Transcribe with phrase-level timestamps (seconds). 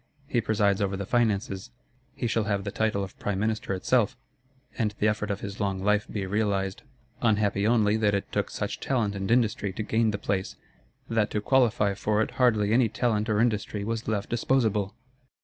[0.25, 1.69] He presides over the Finances;
[2.15, 4.17] he shall have the title of Prime Minister itself,
[4.75, 6.81] and the effort of his long life be realised.
[7.21, 10.55] Unhappy only that it took such talent and industry to gain the place;
[11.07, 14.95] that to qualify for it hardly any talent or industry was left disposable!